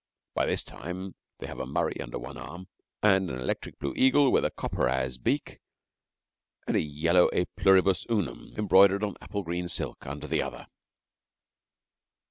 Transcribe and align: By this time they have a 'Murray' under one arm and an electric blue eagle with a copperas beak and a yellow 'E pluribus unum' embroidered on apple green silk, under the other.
By 0.33 0.47
this 0.47 0.63
time 0.63 1.13
they 1.37 1.45
have 1.45 1.59
a 1.59 1.67
'Murray' 1.67 2.01
under 2.01 2.17
one 2.17 2.35
arm 2.35 2.67
and 3.03 3.29
an 3.29 3.39
electric 3.39 3.77
blue 3.77 3.93
eagle 3.95 4.31
with 4.31 4.43
a 4.43 4.49
copperas 4.49 5.19
beak 5.19 5.59
and 6.65 6.75
a 6.75 6.81
yellow 6.81 7.29
'E 7.31 7.45
pluribus 7.55 8.07
unum' 8.09 8.55
embroidered 8.57 9.03
on 9.03 9.13
apple 9.21 9.43
green 9.43 9.67
silk, 9.67 10.07
under 10.07 10.25
the 10.25 10.41
other. 10.41 10.65